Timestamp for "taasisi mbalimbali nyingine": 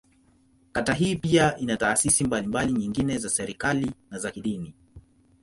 1.77-3.17